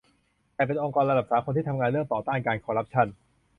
[0.55, 3.07] แต่เป็นองค์กรระดับสากลที่ทำงานเรื่องต่อต้านการคอร์รัปชั่น